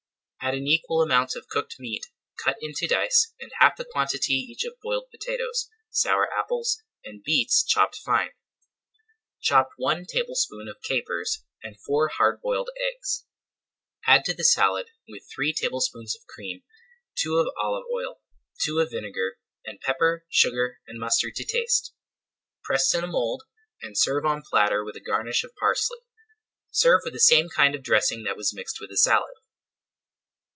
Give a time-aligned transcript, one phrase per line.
[0.43, 2.07] Add an equal amount of cooked meat
[2.43, 7.63] cut into dice and half the quantity each of boiled potatoes, sour apples, and beets
[7.63, 8.31] chopped fine.
[9.39, 13.27] Chop one tablespoonful of capers and four hard boiled eggs.
[14.07, 16.63] Add to the salad with three tablespoonfuls of cream,
[17.15, 18.23] two of olive oil,
[18.63, 21.93] two of vinegar, and pepper, sugar, and mustard to taste.
[22.63, 23.43] Press in a mould,
[23.83, 25.99] and serve on platter with a [Page 202] garnish of parsley.
[26.71, 29.35] Serve with the same kind of dressing that was mixed with the salad.